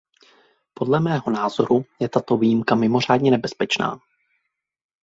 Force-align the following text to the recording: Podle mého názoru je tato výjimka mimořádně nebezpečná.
Podle 0.73 0.99
mého 0.99 1.31
názoru 1.31 1.85
je 1.99 2.09
tato 2.09 2.37
výjimka 2.37 2.75
mimořádně 2.75 3.31
nebezpečná. 3.31 3.99